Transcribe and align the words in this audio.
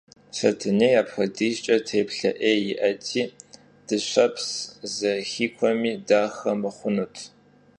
Setenêy 0.37 0.93
apxuedizç'e 1.01 1.75
têplhe 1.89 2.29
'êy 2.39 2.59
yi'eti 2.65 3.21
dışeps 3.87 4.45
zexikuemi 4.97 5.91
daxe 6.07 6.51
mıxhunut. 6.61 7.15